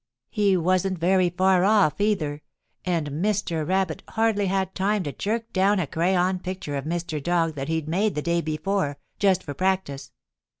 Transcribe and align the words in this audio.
He 0.31 0.57
wasn't 0.57 0.97
very 0.97 1.29
far 1.29 1.63
off, 1.63 2.01
either, 2.01 2.41
and 2.83 3.11
Mr. 3.11 3.67
Rabbit 3.67 4.01
hardly 4.09 4.47
had 4.47 4.73
time 4.73 5.03
to 5.03 5.11
jerk 5.11 5.53
down 5.53 5.79
a 5.79 5.85
crayon 5.85 6.39
picture 6.39 6.75
of 6.75 6.85
Mr. 6.85 7.21
Dog 7.21 7.53
that 7.53 7.67
he'd 7.67 7.87
made 7.87 8.15
the 8.15 8.23
day 8.23 8.41
before, 8.41 8.97
just 9.19 9.43
for 9.43 9.53
practice. 9.53 10.11